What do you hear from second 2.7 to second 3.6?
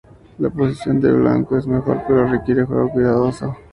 cuidadoso.